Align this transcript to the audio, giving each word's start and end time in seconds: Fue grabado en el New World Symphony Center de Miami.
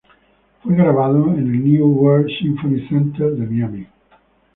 Fue 0.63 0.75
grabado 0.75 1.27
en 1.27 1.37
el 1.37 1.63
New 1.63 1.85
World 1.85 2.27
Symphony 2.41 2.87
Center 2.89 3.33
de 3.35 3.45
Miami. 3.45 3.87